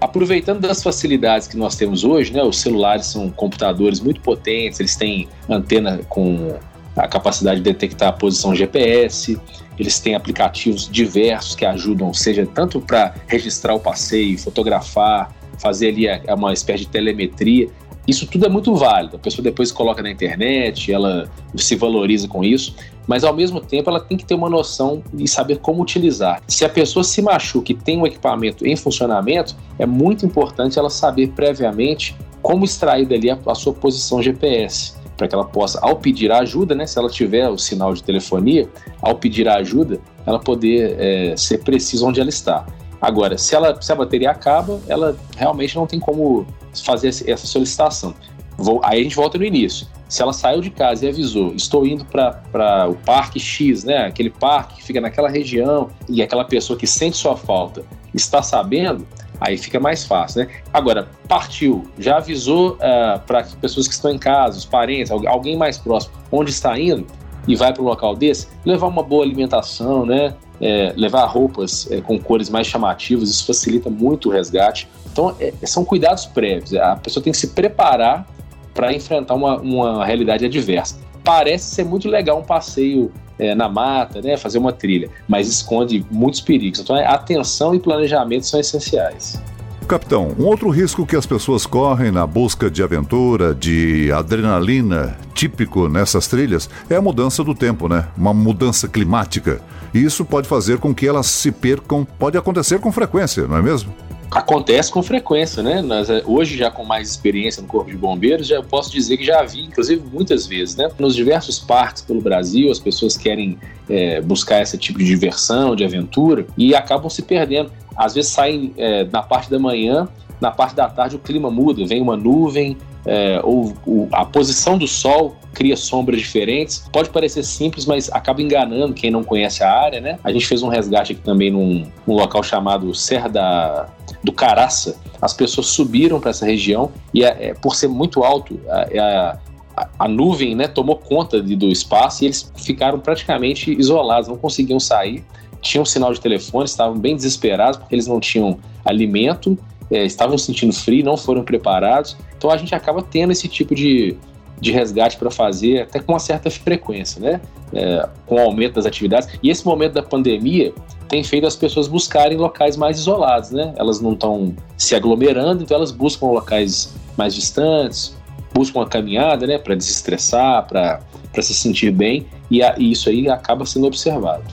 aproveitando 0.00 0.60
das 0.60 0.82
facilidades 0.82 1.48
que 1.48 1.56
nós 1.56 1.76
temos 1.76 2.04
hoje, 2.04 2.32
né, 2.32 2.42
os 2.42 2.58
celulares 2.60 3.06
são 3.06 3.30
computadores 3.30 4.00
muito 4.00 4.20
potentes, 4.20 4.80
eles 4.80 4.96
têm 4.96 5.28
antena 5.48 6.00
com 6.08 6.56
a 6.96 7.06
capacidade 7.06 7.60
de 7.60 7.64
detectar 7.64 8.08
a 8.08 8.12
posição 8.12 8.54
GPS, 8.54 9.38
eles 9.78 10.00
têm 10.00 10.14
aplicativos 10.14 10.88
diversos 10.88 11.54
que 11.54 11.64
ajudam, 11.64 12.12
seja 12.12 12.44
tanto 12.46 12.80
para 12.80 13.14
registrar 13.26 13.74
o 13.74 13.80
passeio, 13.80 14.36
fotografar, 14.38 15.32
fazer 15.58 15.88
ali 15.88 16.06
uma 16.32 16.52
espécie 16.52 16.84
de 16.84 16.90
telemetria. 16.90 17.68
Isso 18.08 18.26
tudo 18.26 18.46
é 18.46 18.48
muito 18.48 18.74
válido. 18.74 19.16
A 19.16 19.18
pessoa 19.18 19.44
depois 19.44 19.70
coloca 19.70 20.02
na 20.02 20.10
internet, 20.10 20.90
ela 20.90 21.30
se 21.54 21.76
valoriza 21.76 22.26
com 22.26 22.42
isso, 22.42 22.74
mas 23.06 23.22
ao 23.22 23.34
mesmo 23.34 23.60
tempo 23.60 23.90
ela 23.90 24.00
tem 24.00 24.16
que 24.16 24.24
ter 24.24 24.34
uma 24.34 24.48
noção 24.48 25.02
e 25.12 25.28
saber 25.28 25.58
como 25.58 25.82
utilizar. 25.82 26.42
Se 26.48 26.64
a 26.64 26.70
pessoa 26.70 27.04
se 27.04 27.20
machuca 27.20 27.70
e 27.70 27.74
tem 27.74 27.98
um 27.98 28.06
equipamento 28.06 28.66
em 28.66 28.74
funcionamento, 28.76 29.54
é 29.78 29.84
muito 29.84 30.24
importante 30.24 30.78
ela 30.78 30.88
saber 30.88 31.28
previamente 31.28 32.16
como 32.40 32.64
extrair 32.64 33.06
dali 33.06 33.30
a, 33.30 33.38
a 33.46 33.54
sua 33.54 33.74
posição 33.74 34.22
GPS 34.22 34.96
para 35.18 35.28
que 35.28 35.34
ela 35.34 35.44
possa, 35.44 35.78
ao 35.82 35.96
pedir 35.96 36.30
ajuda, 36.30 36.76
né, 36.76 36.86
se 36.86 36.96
ela 36.96 37.10
tiver 37.10 37.48
o 37.48 37.58
sinal 37.58 37.92
de 37.92 38.02
telefonia, 38.02 38.68
ao 39.02 39.16
pedir 39.16 39.48
ajuda, 39.48 40.00
ela 40.24 40.38
poder 40.38 40.94
é, 40.96 41.36
ser 41.36 41.58
precisa 41.58 42.06
onde 42.06 42.20
ela 42.20 42.28
está. 42.28 42.64
Agora, 43.00 43.36
se, 43.36 43.54
ela, 43.54 43.80
se 43.82 43.90
a 43.92 43.96
bateria 43.96 44.30
acaba, 44.30 44.80
ela 44.86 45.16
realmente 45.36 45.74
não 45.74 45.86
tem 45.86 45.98
como 45.98 46.46
fazer 46.84 47.08
essa 47.08 47.46
solicitação. 47.46 48.14
Vou, 48.56 48.80
aí 48.84 49.00
a 49.00 49.02
gente 49.02 49.14
volta 49.14 49.38
no 49.38 49.44
início. 49.44 49.86
Se 50.08 50.22
ela 50.22 50.32
saiu 50.32 50.60
de 50.60 50.70
casa 50.70 51.06
e 51.06 51.08
avisou, 51.08 51.54
estou 51.54 51.86
indo 51.86 52.04
para 52.04 52.88
o 52.88 52.94
parque 52.94 53.38
X, 53.38 53.84
né, 53.84 54.06
aquele 54.06 54.30
parque 54.30 54.76
que 54.76 54.84
fica 54.84 55.00
naquela 55.00 55.28
região, 55.28 55.90
e 56.08 56.22
aquela 56.22 56.44
pessoa 56.44 56.78
que 56.78 56.86
sente 56.86 57.16
sua 57.16 57.36
falta 57.36 57.84
está 58.14 58.42
sabendo, 58.42 59.06
Aí 59.40 59.56
fica 59.56 59.78
mais 59.78 60.04
fácil, 60.04 60.42
né? 60.42 60.48
Agora, 60.72 61.08
partiu, 61.28 61.84
já 61.98 62.16
avisou 62.16 62.72
uh, 62.72 62.78
ah, 62.80 63.22
para 63.24 63.44
pessoas 63.60 63.86
que 63.86 63.94
estão 63.94 64.10
em 64.10 64.18
casa, 64.18 64.58
os 64.58 64.64
parentes, 64.64 65.10
alguém 65.10 65.56
mais 65.56 65.78
próximo, 65.78 66.14
onde 66.32 66.50
está 66.50 66.78
indo 66.78 67.06
e 67.46 67.54
vai 67.54 67.72
para 67.72 67.82
um 67.82 67.86
local 67.86 68.16
desse, 68.16 68.48
levar 68.64 68.88
uma 68.88 69.02
boa 69.02 69.24
alimentação, 69.24 70.04
né? 70.04 70.34
É, 70.60 70.92
levar 70.96 71.24
roupas 71.26 71.88
é, 71.90 72.00
com 72.00 72.18
cores 72.18 72.50
mais 72.50 72.66
chamativas, 72.66 73.30
isso 73.30 73.46
facilita 73.46 73.88
muito 73.88 74.28
o 74.28 74.32
resgate. 74.32 74.88
Então, 75.12 75.34
é, 75.38 75.52
são 75.64 75.84
cuidados 75.84 76.26
prévios. 76.26 76.74
A 76.74 76.96
pessoa 76.96 77.22
tem 77.22 77.32
que 77.32 77.38
se 77.38 77.48
preparar 77.48 78.26
para 78.74 78.92
enfrentar 78.92 79.34
uma, 79.34 79.58
uma 79.58 80.04
realidade 80.04 80.44
adversa. 80.44 80.98
Parece 81.22 81.74
ser 81.74 81.84
muito 81.84 82.08
legal 82.08 82.38
um 82.38 82.44
passeio 82.44 83.12
é, 83.38 83.54
na 83.54 83.68
mata, 83.68 84.20
né, 84.20 84.36
fazer 84.36 84.58
uma 84.58 84.72
trilha, 84.72 85.08
mas 85.26 85.48
esconde 85.48 86.04
muitos 86.10 86.40
perigos. 86.40 86.80
Então, 86.80 86.96
atenção 86.96 87.74
e 87.74 87.80
planejamento 87.80 88.46
são 88.46 88.58
essenciais. 88.58 89.40
Capitão, 89.88 90.34
um 90.38 90.44
outro 90.44 90.68
risco 90.68 91.06
que 91.06 91.16
as 91.16 91.24
pessoas 91.24 91.64
correm 91.64 92.10
na 92.10 92.26
busca 92.26 92.70
de 92.70 92.82
aventura, 92.82 93.54
de 93.54 94.12
adrenalina, 94.12 95.16
típico 95.32 95.88
nessas 95.88 96.28
trilhas, 96.28 96.68
é 96.90 96.96
a 96.96 97.00
mudança 97.00 97.42
do 97.42 97.54
tempo, 97.54 97.88
né? 97.88 98.06
Uma 98.14 98.34
mudança 98.34 98.86
climática. 98.86 99.62
E 99.94 100.04
isso 100.04 100.26
pode 100.26 100.46
fazer 100.46 100.76
com 100.76 100.94
que 100.94 101.08
elas 101.08 101.24
se 101.24 101.50
percam, 101.50 102.06
pode 102.18 102.36
acontecer 102.36 102.78
com 102.80 102.92
frequência, 102.92 103.46
não 103.46 103.56
é 103.56 103.62
mesmo? 103.62 103.90
Acontece 104.30 104.92
com 104.92 105.02
frequência, 105.02 105.62
né? 105.62 105.80
Nós, 105.80 106.10
é, 106.10 106.22
hoje, 106.26 106.58
já 106.58 106.70
com 106.70 106.84
mais 106.84 107.08
experiência 107.08 107.62
no 107.62 107.68
Corpo 107.68 107.90
de 107.90 107.96
Bombeiros, 107.96 108.46
já 108.46 108.62
posso 108.62 108.92
dizer 108.92 109.16
que 109.16 109.24
já 109.24 109.42
vi, 109.42 109.64
inclusive, 109.64 110.02
muitas 110.12 110.46
vezes, 110.46 110.76
né? 110.76 110.90
Nos 110.98 111.14
diversos 111.16 111.58
parques 111.58 112.02
pelo 112.02 112.20
Brasil, 112.20 112.70
as 112.70 112.78
pessoas 112.78 113.16
querem 113.16 113.58
é, 113.88 114.20
buscar 114.20 114.60
esse 114.60 114.76
tipo 114.76 114.98
de 114.98 115.06
diversão, 115.06 115.74
de 115.74 115.82
aventura, 115.82 116.46
e 116.58 116.74
acabam 116.74 117.08
se 117.08 117.22
perdendo. 117.22 117.72
Às 117.98 118.14
vezes 118.14 118.30
saem 118.30 118.72
é, 118.76 119.04
na 119.04 119.22
parte 119.22 119.50
da 119.50 119.58
manhã, 119.58 120.08
na 120.40 120.52
parte 120.52 120.74
da 120.74 120.88
tarde 120.88 121.16
o 121.16 121.18
clima 121.18 121.50
muda, 121.50 121.84
vem 121.84 122.00
uma 122.00 122.16
nuvem, 122.16 122.76
é, 123.04 123.40
ou, 123.42 123.72
ou, 123.86 124.08
a 124.12 124.24
posição 124.24 124.76
do 124.76 124.86
sol 124.86 125.36
cria 125.54 125.76
sombras 125.76 126.20
diferentes. 126.20 126.88
Pode 126.92 127.10
parecer 127.10 127.42
simples, 127.42 127.86
mas 127.86 128.10
acaba 128.12 128.40
enganando 128.42 128.94
quem 128.94 129.10
não 129.10 129.24
conhece 129.24 129.64
a 129.64 129.72
área, 129.72 130.00
né? 130.00 130.18
A 130.22 130.30
gente 130.30 130.46
fez 130.46 130.62
um 130.62 130.68
resgate 130.68 131.12
aqui 131.12 131.22
também 131.22 131.50
num, 131.50 131.90
num 132.06 132.14
local 132.14 132.42
chamado 132.42 132.94
Serra 132.94 133.28
da, 133.28 133.88
do 134.22 134.30
Caraça. 134.30 134.96
As 135.20 135.32
pessoas 135.32 135.68
subiram 135.68 136.20
para 136.20 136.30
essa 136.30 136.46
região 136.46 136.92
e, 137.12 137.24
é, 137.24 137.48
é, 137.48 137.54
por 137.54 137.74
ser 137.74 137.88
muito 137.88 138.22
alto, 138.22 138.60
a, 138.68 139.38
a, 139.76 139.88
a 139.98 140.08
nuvem 140.08 140.54
né, 140.54 140.68
tomou 140.68 140.96
conta 140.96 141.40
de, 141.40 141.56
do 141.56 141.68
espaço 141.68 142.24
e 142.24 142.26
eles 142.26 142.52
ficaram 142.56 143.00
praticamente 143.00 143.72
isolados, 143.72 144.28
não 144.28 144.36
conseguiam 144.36 144.78
sair. 144.78 145.24
Tinham 145.60 145.84
sinal 145.84 146.12
de 146.12 146.20
telefone, 146.20 146.64
estavam 146.64 146.98
bem 146.98 147.16
desesperados 147.16 147.78
porque 147.78 147.94
eles 147.94 148.06
não 148.06 148.20
tinham 148.20 148.58
alimento, 148.84 149.58
é, 149.90 150.04
estavam 150.04 150.36
sentindo 150.36 150.72
frio, 150.72 151.04
não 151.04 151.16
foram 151.16 151.42
preparados. 151.42 152.16
Então 152.36 152.50
a 152.50 152.56
gente 152.56 152.74
acaba 152.74 153.02
tendo 153.02 153.32
esse 153.32 153.48
tipo 153.48 153.74
de, 153.74 154.16
de 154.60 154.72
resgate 154.72 155.16
para 155.16 155.30
fazer 155.30 155.82
até 155.82 156.00
com 156.00 156.12
uma 156.12 156.18
certa 156.18 156.50
frequência, 156.50 157.20
né? 157.20 157.40
É, 157.72 158.08
com 158.26 158.36
o 158.36 158.40
aumento 158.40 158.74
das 158.74 158.86
atividades. 158.86 159.28
E 159.42 159.50
esse 159.50 159.64
momento 159.66 159.94
da 159.94 160.02
pandemia 160.02 160.72
tem 161.08 161.24
feito 161.24 161.46
as 161.46 161.56
pessoas 161.56 161.88
buscarem 161.88 162.36
locais 162.36 162.76
mais 162.76 162.98
isolados, 162.98 163.50
né? 163.50 163.72
Elas 163.76 164.00
não 164.00 164.12
estão 164.12 164.54
se 164.76 164.94
aglomerando, 164.94 165.62
então 165.62 165.76
elas 165.76 165.90
buscam 165.90 166.26
locais 166.26 166.94
mais 167.16 167.34
distantes, 167.34 168.16
buscam 168.54 168.80
uma 168.80 168.86
caminhada, 168.86 169.46
né? 169.46 169.58
Para 169.58 169.74
desestressar, 169.74 170.66
para 170.66 171.00
se 171.42 171.54
sentir 171.54 171.90
bem, 171.90 172.26
e, 172.50 172.62
a, 172.62 172.74
e 172.78 172.92
isso 172.92 173.08
aí 173.08 173.28
acaba 173.28 173.64
sendo 173.64 173.86
observado. 173.86 174.44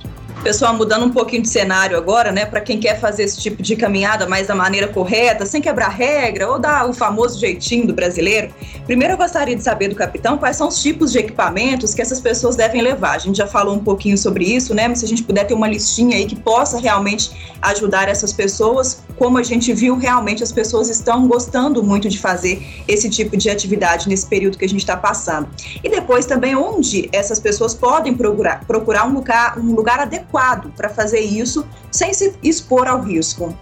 Pessoal, 0.45 0.75
mudando 0.75 1.07
um 1.07 1.09
pouquinho 1.09 1.41
de 1.41 1.49
cenário 1.49 1.97
agora, 1.97 2.31
né, 2.31 2.45
para 2.45 2.61
quem 2.61 2.79
quer 2.79 2.99
fazer 2.99 3.23
esse 3.23 3.41
tipo 3.41 3.63
de 3.63 3.75
caminhada 3.75 4.27
mais 4.27 4.45
da 4.45 4.53
maneira 4.53 4.87
correta, 4.87 5.43
sem 5.43 5.59
quebrar 5.59 5.87
regra 5.87 6.47
ou 6.47 6.59
dar 6.59 6.87
o 6.87 6.93
famoso 6.93 7.39
jeitinho 7.39 7.87
do 7.87 7.95
brasileiro, 7.95 8.53
primeiro 8.85 9.15
eu 9.15 9.17
gostaria 9.17 9.55
de 9.55 9.63
saber 9.63 9.87
do 9.87 9.95
capitão 9.95 10.37
quais 10.37 10.55
são 10.55 10.67
os 10.67 10.79
tipos 10.79 11.11
de 11.11 11.17
equipamentos 11.17 11.95
que 11.95 12.01
essas 12.03 12.21
pessoas 12.21 12.55
devem 12.55 12.83
levar. 12.83 13.15
A 13.15 13.17
gente 13.17 13.37
já 13.37 13.47
falou 13.47 13.73
um 13.73 13.79
pouquinho 13.79 14.15
sobre 14.19 14.45
isso, 14.45 14.75
né, 14.75 14.87
mas 14.87 14.99
se 14.99 15.05
a 15.05 15.07
gente 15.07 15.23
puder 15.23 15.45
ter 15.45 15.55
uma 15.55 15.67
listinha 15.67 16.15
aí 16.15 16.27
que 16.27 16.35
possa 16.35 16.79
realmente 16.79 17.31
ajudar 17.63 18.07
essas 18.07 18.31
pessoas, 18.31 19.01
como 19.17 19.39
a 19.39 19.43
gente 19.43 19.73
viu, 19.73 19.97
realmente 19.97 20.43
as 20.43 20.51
pessoas 20.51 20.91
estão 20.91 21.27
gostando 21.27 21.81
muito 21.81 22.07
de 22.07 22.19
fazer 22.19 22.63
esse 22.87 23.09
tipo 23.09 23.35
de 23.35 23.49
atividade 23.49 24.07
nesse 24.07 24.27
período 24.27 24.59
que 24.59 24.65
a 24.65 24.69
gente 24.69 24.81
está 24.81 24.95
passando. 24.95 25.49
E 25.83 25.89
depois 25.89 26.27
também 26.27 26.55
onde 26.55 27.09
essas 27.11 27.39
pessoas 27.39 27.73
podem 27.73 28.13
procurar, 28.13 28.63
procurar 28.67 29.07
um 29.07 29.13
lugar, 29.15 29.57
um 29.57 29.73
lugar 29.73 29.99
adequado 30.01 30.34
adequado 30.35 30.71
para 30.75 30.89
fazer 30.89 31.21
isso 31.21 31.65
sem 31.91 32.13
se 32.13 32.35
expor 32.43 32.87
ao 32.87 33.01
risco? 33.01 33.55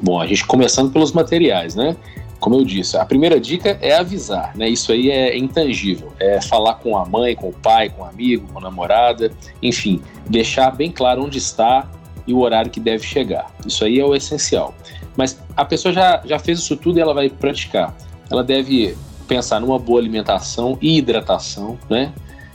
Bom, 0.00 0.20
a 0.20 0.26
gente 0.26 0.46
começando 0.46 0.92
pelos 0.92 1.12
materiais, 1.12 1.74
né? 1.74 1.96
Como 2.38 2.54
eu 2.54 2.64
disse, 2.64 2.96
a 2.96 3.04
primeira 3.04 3.40
dica 3.40 3.76
é 3.80 3.96
avisar, 3.96 4.56
né? 4.56 4.68
Isso 4.68 4.92
aí 4.92 5.10
é 5.10 5.36
intangível. 5.36 6.12
É 6.20 6.40
falar 6.40 6.74
com 6.74 6.96
a 6.96 7.04
mãe, 7.04 7.34
com 7.34 7.48
o 7.48 7.52
pai, 7.52 7.88
com 7.88 8.02
o 8.02 8.04
amigo, 8.04 8.46
com 8.52 8.58
a 8.60 8.62
namorada, 8.62 9.32
enfim, 9.60 10.00
deixar 10.28 10.70
bem 10.70 10.90
claro 10.90 11.24
onde 11.24 11.38
está 11.38 11.88
e 12.26 12.32
o 12.32 12.38
horário 12.38 12.70
que 12.70 12.78
deve 12.78 13.04
chegar. 13.04 13.50
Isso 13.66 13.84
aí 13.84 13.98
é 13.98 14.04
o 14.04 14.14
essencial. 14.14 14.72
Mas 15.16 15.40
a 15.56 15.64
pessoa 15.64 15.92
já, 15.92 16.22
já 16.24 16.38
fez 16.38 16.60
isso 16.60 16.76
tudo 16.76 16.98
e 16.98 17.02
ela 17.02 17.12
vai 17.12 17.28
praticar. 17.28 17.96
Ela 18.30 18.44
deve 18.44 18.96
pensar 19.26 19.58
numa 19.58 19.78
boa 19.78 19.98
alimentação 19.98 20.78
e 20.80 20.98
hidratação, 20.98 21.76
né? 21.90 22.12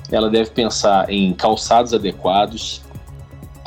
Ela 0.10 0.30
deve 0.30 0.52
pensar 0.52 1.10
em 1.10 1.34
calçados 1.34 1.94
adequados, 1.94 2.82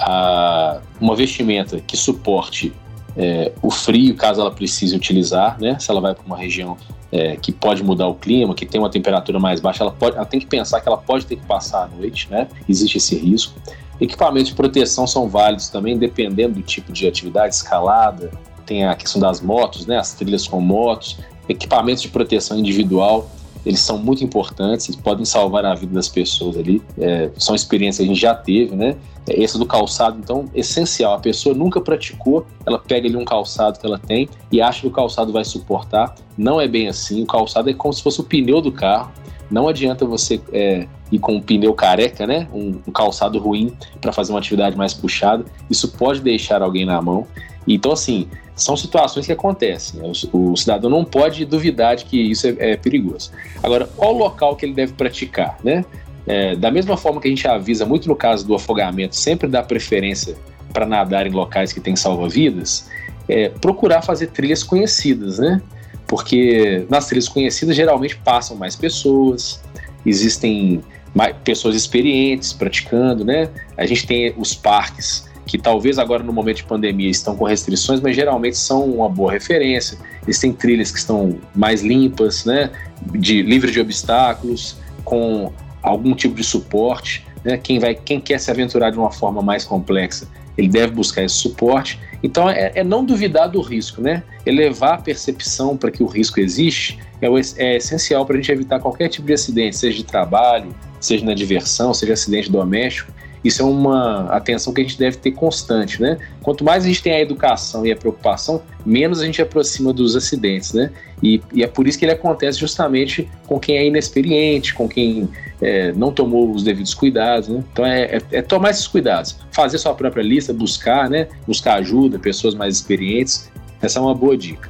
a, 0.07 0.81
uma 1.01 1.17
vestimenta 1.17 1.81
que 1.81 1.97
suporte 1.97 2.73
é, 3.17 3.53
o 3.61 3.71
frio, 3.71 4.15
caso 4.15 4.41
ela 4.41 4.51
precise 4.51 4.95
utilizar, 4.95 5.59
né? 5.61 5.79
Se 5.79 5.91
ela 5.91 6.01
vai 6.01 6.15
para 6.15 6.25
uma 6.25 6.37
região 6.37 6.77
é, 7.11 7.37
que 7.37 7.51
pode 7.51 7.83
mudar 7.83 8.07
o 8.07 8.15
clima, 8.15 8.55
que 8.55 8.65
tem 8.65 8.81
uma 8.81 8.91
temperatura 8.91 9.39
mais 9.39 9.59
baixa, 9.59 9.83
ela, 9.83 9.91
pode, 9.91 10.17
ela 10.17 10.27
tem 10.27 10.39
que 10.39 10.47
pensar 10.47 10.81
que 10.81 10.89
ela 10.89 10.99
pode 10.99 11.27
ter 11.27 11.37
que 11.37 11.45
passar 11.47 11.85
a 11.85 11.89
noite, 11.89 12.29
né? 12.31 12.47
Existe 12.69 12.99
esse 12.99 13.17
risco. 13.17 13.59
Equipamentos 14.01 14.51
de 14.51 14.55
proteção 14.55 15.07
são 15.07 15.29
válidos 15.29 15.71
também, 15.71 15.97
dependendo 15.99 16.55
do 16.55 16.63
tipo 16.63 16.93
de 16.93 17.09
atividade, 17.09 17.55
escalada, 17.55 18.31
tem 18.67 18.85
a 18.85 18.95
questão 18.95 19.21
das 19.21 19.41
motos, 19.41 19.87
né? 19.87 19.99
As 19.99 20.13
trilhas 20.13 20.47
com 20.47 20.61
motos, 20.61 21.19
equipamentos 21.49 22.03
de 22.03 22.09
proteção 22.09 22.59
individual 22.59 23.31
eles 23.66 23.80
são 23.80 23.99
muito 23.99 24.23
importantes, 24.23 24.88
eles 24.88 25.00
podem 25.00 25.25
salvar 25.25 25.64
a 25.64 25.75
vida 25.75 25.92
das 25.92 26.08
pessoas 26.08 26.56
ali. 26.56 26.80
É, 26.96 27.30
são 27.37 27.52
experiências 27.52 27.99
que 27.99 28.04
a 28.04 28.14
gente 28.14 28.20
já 28.20 28.32
teve, 28.32 28.76
né? 28.76 28.96
É, 29.28 29.42
esse 29.42 29.58
do 29.58 29.66
calçado, 29.66 30.18
então, 30.23 30.44
essencial. 30.54 31.14
A 31.14 31.18
pessoa 31.18 31.52
nunca 31.52 31.80
praticou, 31.80 32.46
ela 32.64 32.78
pega 32.78 33.08
ali 33.08 33.16
um 33.16 33.25
calçado 33.25 33.80
que 33.80 33.85
ela 33.85 33.99
tem 33.99 34.28
e 34.52 34.62
acha 34.62 34.82
que 34.82 34.87
o 34.87 34.90
calçado 34.90 35.32
vai 35.32 35.44
suportar. 35.44 36.14
Não 36.38 36.61
é 36.61 36.68
bem 36.68 36.87
assim. 36.87 37.25
O 37.25 37.26
calçado 37.26 37.68
é 37.68 37.75
como 37.75 37.92
se 37.92 38.04
fosse 38.04 38.20
o 38.20 38.25
pneu 38.25 38.61
do 38.61 38.70
carro. 38.70 39.11
Não 39.50 39.66
adianta 39.66 40.06
você 40.06 40.40
é, 40.52 40.87
ir 41.11 41.18
com 41.18 41.35
um 41.35 41.40
pneu 41.40 41.75
careca, 41.75 42.25
né? 42.25 42.49
Um, 42.54 42.78
um 42.87 42.92
calçado 42.92 43.37
ruim 43.40 43.73
para 44.00 44.12
fazer 44.12 44.32
uma 44.32 44.38
atividade 44.38 44.76
mais 44.76 44.94
puxada. 44.94 45.44
Isso 45.68 45.88
pode 45.88 46.20
deixar 46.20 46.62
alguém 46.62 46.85
na 46.85 47.02
mão. 47.02 47.26
Então, 47.66 47.92
assim, 47.92 48.28
são 48.54 48.76
situações 48.76 49.26
que 49.26 49.32
acontecem. 49.32 50.00
O, 50.32 50.52
o 50.52 50.56
cidadão 50.56 50.88
não 50.88 51.04
pode 51.04 51.44
duvidar 51.44 51.96
de 51.96 52.04
que 52.04 52.18
isso 52.18 52.46
é, 52.46 52.54
é, 52.58 52.76
perigoso. 52.76 53.30
Agora, 53.62 53.87
qual 53.87 54.14
o 54.14 54.18
local 54.18 54.56
que 54.56 54.64
ele 54.64 54.75
deve 54.75 54.92
praticar, 54.92 55.58
né? 55.62 55.85
É, 56.26 56.56
da 56.56 56.70
mesma 56.70 56.96
forma 56.96 57.20
que 57.20 57.28
a 57.28 57.30
gente 57.30 57.46
avisa 57.46 57.87
muito 57.87 58.08
no 58.08 58.16
caso 58.16 58.44
do 58.44 58.54
afogamento, 58.54 59.14
sempre 59.14 59.46
dá 59.46 59.62
preferência 59.62 60.37
para 60.73 60.85
nadar 60.85 61.26
em 61.26 61.30
locais 61.30 61.73
que 61.73 61.80
têm 61.80 61.94
salva-vidas, 61.94 62.88
é, 63.28 63.49
procurar 63.49 64.02
fazer 64.02 64.28
trilhas 64.28 64.62
conhecidas, 64.62 65.38
né? 65.38 65.61
Porque 66.06 66.85
nas 66.88 67.06
trilhas 67.06 67.28
conhecidas 67.28 67.76
geralmente 67.76 68.16
passam 68.16 68.56
mais 68.56 68.75
pessoas, 68.75 69.62
existem 70.04 70.82
mais, 71.14 71.35
pessoas 71.44 71.76
experientes 71.76 72.52
praticando, 72.52 73.25
né? 73.25 73.49
A 73.76 73.87
gente 73.87 74.06
tem 74.06 74.35
os 74.37 74.54
parques 74.54 75.28
que 75.47 75.57
talvez 75.57 75.99
agora 75.99 76.23
no 76.23 76.33
momento 76.33 76.59
de 76.59 76.65
pandemia 76.65 77.09
estão 77.09 77.37
com 77.37 77.45
restrições, 77.45 78.00
mas 78.00 78.17
geralmente 78.17 78.59
são 78.59 78.85
uma 78.85 79.09
boa 79.09 79.33
referência. 79.33 79.97
Eles 80.25 80.38
têm 80.38 80.53
trilhas 80.53 80.91
que 80.91 80.99
estão 80.99 81.38
mais 81.55 81.83
limpas, 81.83 82.45
né, 82.45 82.71
de 83.12 83.43
livre 83.43 83.71
de 83.71 83.81
obstáculos, 83.81 84.76
com 85.05 85.53
algum 85.83 86.15
tipo 86.15 86.35
de 86.35 86.43
suporte. 86.43 87.25
Né? 87.45 87.57
Quem 87.57 87.79
vai, 87.79 87.95
quem 87.95 88.21
quer 88.21 88.41
se 88.41 88.50
aventurar 88.50 88.91
de 88.91 88.99
uma 88.99 89.12
forma 89.12 89.41
mais 89.41 89.65
complexa, 89.65 90.29
ele 90.59 90.69
deve 90.69 90.93
buscar 90.93 91.23
esse 91.23 91.37
suporte. 91.37 92.00
Então 92.23 92.50
é, 92.50 92.73
é 92.75 92.83
não 92.83 93.05
duvidar 93.05 93.49
do 93.49 93.61
risco, 93.61 94.00
né? 94.00 94.23
Elevar 94.45 94.95
a 94.95 94.99
percepção 94.99 95.76
para 95.76 95.91
que 95.91 96.03
o 96.03 96.07
risco 96.07 96.41
existe 96.41 96.99
é, 97.21 97.29
o, 97.29 97.38
é 97.38 97.76
essencial 97.76 98.25
para 98.26 98.37
a 98.37 98.41
gente 98.41 98.50
evitar 98.50 98.81
qualquer 98.81 99.09
tipo 99.09 99.26
de 99.26 99.33
acidente, 99.33 99.76
seja 99.76 99.99
de 99.99 100.05
trabalho, 100.05 100.75
seja 101.00 101.25
na 101.25 101.35
diversão, 101.35 101.95
seja 101.95 102.15
acidente 102.15 102.50
doméstico. 102.50 103.12
Isso 103.45 103.62
é 103.62 103.64
uma 103.64 104.26
atenção 104.31 104.73
que 104.73 104.81
a 104.81 104.85
gente 104.85 104.99
deve 104.99 105.16
ter 105.19 105.31
constante, 105.33 106.00
né? 106.00 106.19
Quanto 106.43 106.64
mais 106.64 106.85
a 106.85 106.88
gente 106.88 107.02
tem 107.02 107.12
a 107.12 107.21
educação 107.21 107.87
e 107.87 107.93
a 107.93 107.97
preocupação, 107.97 108.62
menos 108.85 109.21
a 109.21 109.25
gente 109.25 109.40
aproxima 109.40 109.93
dos 109.93 110.16
acidentes, 110.16 110.73
né? 110.73 110.90
E, 111.23 111.40
e 111.52 111.62
é 111.62 111.66
por 111.66 111.87
isso 111.87 111.99
que 111.99 112.05
ele 112.05 112.12
acontece 112.12 112.59
justamente 112.59 113.28
com 113.47 113.59
quem 113.59 113.76
é 113.76 113.87
inexperiente, 113.87 114.75
com 114.75 114.88
quem 114.88 115.28
é, 115.61 115.93
não 115.93 116.12
tomou 116.12 116.50
os 116.50 116.62
devidos 116.62 116.95
cuidados, 116.95 117.49
né? 117.49 117.64
Então 117.73 117.87
é, 117.87 118.16
é, 118.16 118.23
é, 118.33 118.43
tomar 118.43 118.71
esses 118.71 118.87
cuidados, 118.87 119.37
fazer 119.52 119.78
sua 119.78 119.95
própria 119.95 120.23
lista, 120.23 120.52
buscar, 120.52 121.09
né? 121.09 121.28
Buscar 121.47 121.75
ajuda, 121.75 122.19
pessoas 122.19 122.55
mais 122.55 122.76
experientes. 122.76 123.50
Essa 123.81 123.99
é 123.99 124.02
uma 124.02 124.14
boa 124.14 124.37
dica. 124.37 124.69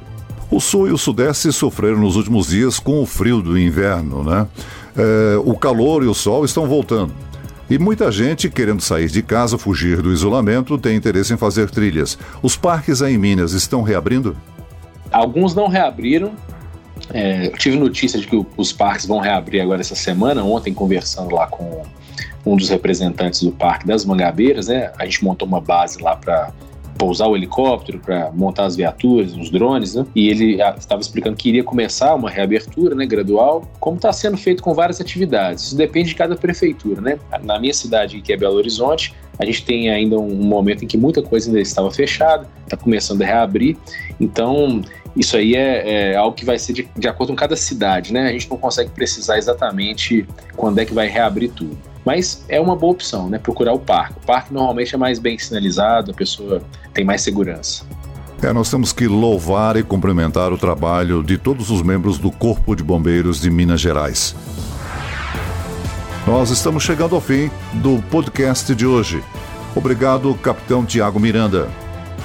O 0.49 0.59
sul 0.59 0.87
e 0.87 0.91
o 0.91 0.97
sudeste 0.97 1.51
sofreram 1.51 1.99
nos 1.99 2.15
últimos 2.15 2.47
dias 2.47 2.79
com 2.79 3.01
o 3.01 3.05
frio 3.05 3.41
do 3.41 3.59
inverno, 3.59 4.23
né? 4.23 4.47
É, 4.95 5.37
o 5.43 5.55
calor 5.55 6.03
e 6.03 6.07
o 6.07 6.13
sol 6.13 6.45
estão 6.45 6.67
voltando. 6.67 7.11
E 7.69 7.77
muita 7.77 8.09
gente, 8.11 8.49
querendo 8.49 8.81
sair 8.81 9.09
de 9.09 9.21
casa, 9.21 9.57
fugir 9.57 10.01
do 10.01 10.13
isolamento, 10.13 10.77
tem 10.77 10.95
interesse 10.95 11.33
em 11.33 11.37
fazer 11.37 11.69
trilhas. 11.69 12.17
Os 12.41 12.55
parques 12.55 13.01
aí 13.01 13.15
em 13.15 13.17
Minas 13.17 13.51
estão 13.51 13.81
reabrindo? 13.81 14.37
Alguns 15.11 15.53
não 15.53 15.67
reabriram. 15.67 16.31
É, 17.13 17.47
eu 17.47 17.57
tive 17.57 17.77
notícia 17.77 18.19
de 18.19 18.27
que 18.27 18.45
os 18.55 18.71
parques 18.71 19.05
vão 19.05 19.19
reabrir 19.19 19.61
agora 19.61 19.81
essa 19.81 19.95
semana. 19.95 20.43
Ontem, 20.43 20.73
conversando 20.73 21.35
lá 21.35 21.47
com 21.47 21.83
um 22.45 22.55
dos 22.55 22.69
representantes 22.69 23.43
do 23.43 23.51
Parque 23.51 23.85
das 23.85 24.05
Mangabeiras, 24.05 24.67
né? 24.67 24.91
A 24.97 25.03
gente 25.03 25.23
montou 25.23 25.45
uma 25.45 25.59
base 25.59 26.01
lá 26.01 26.15
para 26.15 26.51
pousar 26.97 27.27
o 27.27 27.35
helicóptero, 27.35 27.99
para 27.99 28.31
montar 28.31 28.65
as 28.65 28.75
viaturas, 28.75 29.35
os 29.35 29.49
drones, 29.49 29.95
né? 29.95 30.05
E 30.15 30.29
ele 30.29 30.61
estava 30.77 31.01
explicando 31.01 31.35
que 31.35 31.49
iria 31.49 31.63
começar 31.63 32.15
uma 32.15 32.29
reabertura, 32.29 32.95
né, 32.95 33.05
gradual, 33.05 33.69
como 33.79 33.97
está 33.97 34.11
sendo 34.11 34.37
feito 34.37 34.63
com 34.63 34.73
várias 34.73 34.99
atividades. 34.99 35.65
Isso 35.65 35.77
depende 35.77 36.09
de 36.09 36.15
cada 36.15 36.35
prefeitura, 36.35 37.01
né? 37.01 37.19
Na 37.43 37.59
minha 37.59 37.73
cidade, 37.73 38.21
que 38.21 38.33
é 38.33 38.37
Belo 38.37 38.55
Horizonte, 38.55 39.13
a 39.39 39.45
gente 39.45 39.63
tem 39.63 39.89
ainda 39.89 40.17
um 40.17 40.35
momento 40.35 40.83
em 40.83 40.87
que 40.87 40.97
muita 40.97 41.21
coisa 41.21 41.49
ainda 41.49 41.61
estava 41.61 41.91
fechada, 41.91 42.47
está 42.63 42.75
começando 42.75 43.21
a 43.21 43.25
reabrir. 43.25 43.77
Então, 44.19 44.81
isso 45.15 45.37
aí 45.37 45.55
é, 45.55 46.11
é, 46.11 46.15
algo 46.15 46.35
que 46.35 46.45
vai 46.45 46.57
ser 46.57 46.73
de, 46.73 46.89
de 46.97 47.07
acordo 47.07 47.31
com 47.31 47.35
cada 47.35 47.55
cidade, 47.55 48.11
né? 48.11 48.29
A 48.29 48.31
gente 48.31 48.49
não 48.49 48.57
consegue 48.57 48.89
precisar 48.89 49.37
exatamente 49.37 50.27
quando 50.55 50.79
é 50.79 50.85
que 50.85 50.93
vai 50.93 51.07
reabrir 51.07 51.51
tudo. 51.51 51.77
Mas 52.07 52.41
é 52.47 52.57
uma 52.57 52.73
boa 52.73 52.93
opção, 52.93 53.29
né? 53.29 53.37
Procurar 53.37 53.73
o 53.73 53.79
parque. 53.79 54.13
O 54.23 54.25
parque 54.25 54.53
normalmente 54.53 54.95
é 54.95 54.97
mais 54.97 55.19
bem 55.19 55.37
sinalizado, 55.37 56.11
a 56.11 56.13
pessoa 56.13 56.61
tem 56.93 57.03
mais 57.03 57.19
segurança. 57.19 57.83
É, 58.41 58.53
nós 58.53 58.71
temos 58.71 58.93
que 58.93 59.07
louvar 59.07 59.75
e 59.75 59.83
cumprimentar 59.83 60.53
o 60.53 60.57
trabalho 60.57 61.21
de 61.21 61.37
todos 61.37 61.69
os 61.69 61.81
membros 61.81 62.17
do 62.17 62.31
Corpo 62.31 62.77
de 62.77 62.81
Bombeiros 62.81 63.41
de 63.41 63.49
Minas 63.51 63.81
Gerais. 63.81 64.33
Nós 66.25 66.49
estamos 66.49 66.81
chegando 66.81 67.13
ao 67.13 67.19
fim 67.19 67.51
do 67.73 68.01
podcast 68.03 68.73
de 68.73 68.85
hoje. 68.85 69.21
Obrigado, 69.75 70.33
capitão 70.35 70.85
Tiago 70.85 71.19
Miranda. 71.19 71.67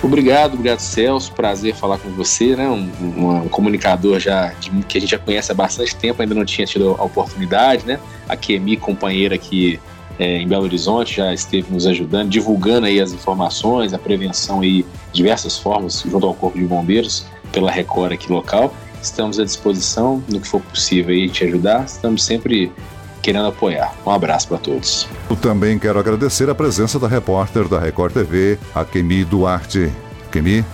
Obrigado, 0.03 0.55
obrigado 0.55 0.81
Celso, 0.81 1.33
prazer 1.33 1.75
falar 1.75 1.99
com 1.99 2.11
você, 2.11 2.57
né? 2.57 2.69
Um, 2.69 2.91
um, 3.01 3.37
um 3.45 3.49
comunicador 3.49 4.19
já 4.19 4.49
de, 4.61 4.71
que 4.85 4.99
a 4.99 5.01
gente 5.01 5.11
já 5.11 5.19
conhece 5.19 5.53
há 5.53 5.55
bastante 5.55 5.95
tempo, 5.95 6.21
ainda 6.21 6.35
não 6.35 6.45
tinha 6.45 6.67
tido 6.67 6.97
a 6.99 7.05
oportunidade, 7.05 7.87
né? 7.87 8.01
A 8.29 8.37
Kemi, 8.37 8.77
companheira 8.77 9.37
aqui 9.37 9.79
é, 10.19 10.39
em 10.39 10.49
Belo 10.49 10.65
Horizonte, 10.65 11.17
já 11.17 11.33
esteve 11.33 11.73
nos 11.73 11.87
ajudando, 11.87 12.29
divulgando 12.29 12.87
aí 12.87 13.01
as 13.01 13.13
informações, 13.13 13.93
a 13.93 13.99
prevenção 13.99 14.61
aí 14.61 14.85
diversas 15.13 15.59
formas 15.59 16.03
junto 16.03 16.27
ao 16.27 16.35
Corpo 16.35 16.59
de 16.59 16.65
Bombeiros 16.65 17.25
pela 17.53 17.71
Record 17.71 18.13
aqui 18.13 18.31
local. 18.31 18.75
Estamos 19.01 19.39
à 19.39 19.45
disposição 19.45 20.23
no 20.29 20.41
que 20.41 20.47
for 20.47 20.61
possível 20.61 21.15
aí 21.15 21.29
te 21.29 21.45
ajudar. 21.45 21.85
Estamos 21.85 22.25
sempre 22.25 22.71
querendo 23.23 23.47
apoiar. 23.47 23.95
Um 24.05 24.11
abraço 24.11 24.49
para 24.49 24.59
todos. 24.59 25.09
Eu 25.31 25.37
também 25.37 25.79
quero 25.79 25.99
agradecer 25.99 26.51
a 26.51 26.55
presença 26.55 26.99
da 26.99 27.07
repórter 27.09 27.69
da 27.69 27.79
Record 27.79 28.13
TV, 28.13 28.59
a 28.75 28.85
Kemi 28.85 29.25
Duarte. 29.25 29.91
Kemi? 30.31 30.65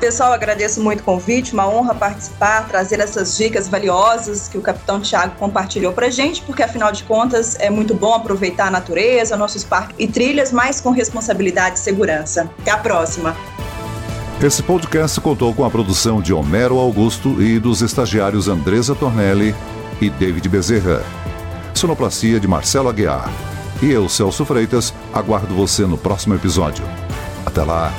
Pessoal, 0.00 0.32
agradeço 0.32 0.80
muito 0.80 1.00
o 1.00 1.02
convite, 1.02 1.52
uma 1.52 1.68
honra 1.68 1.92
participar, 1.92 2.68
trazer 2.68 3.00
essas 3.00 3.36
dicas 3.36 3.68
valiosas 3.68 4.46
que 4.46 4.56
o 4.56 4.60
capitão 4.60 5.00
Tiago 5.00 5.34
compartilhou 5.36 5.92
para 5.92 6.08
gente, 6.08 6.40
porque 6.42 6.62
afinal 6.62 6.92
de 6.92 7.02
contas 7.02 7.56
é 7.58 7.68
muito 7.68 7.94
bom 7.94 8.14
aproveitar 8.14 8.68
a 8.68 8.70
natureza, 8.70 9.36
nossos 9.36 9.64
parques 9.64 9.96
e 9.98 10.06
trilhas, 10.06 10.52
mas 10.52 10.80
com 10.80 10.90
responsabilidade 10.90 11.80
e 11.80 11.82
segurança. 11.82 12.48
Até 12.60 12.70
a 12.70 12.78
próxima! 12.78 13.36
Esse 14.40 14.62
podcast 14.62 15.20
contou 15.20 15.52
com 15.52 15.64
a 15.64 15.70
produção 15.70 16.22
de 16.22 16.32
Homero 16.32 16.78
Augusto 16.78 17.42
e 17.42 17.58
dos 17.58 17.82
estagiários 17.82 18.46
Andresa 18.46 18.94
Tornelli 18.94 19.52
e 20.00 20.08
David 20.08 20.48
Bezerra. 20.48 21.02
Sonoplastia 21.78 22.40
de 22.40 22.48
Marcelo 22.48 22.88
Aguiar. 22.88 23.30
E 23.80 23.88
eu, 23.88 24.08
Celso 24.08 24.44
Freitas, 24.44 24.92
aguardo 25.14 25.54
você 25.54 25.86
no 25.86 25.96
próximo 25.96 26.34
episódio. 26.34 26.84
Até 27.46 27.62
lá! 27.62 27.94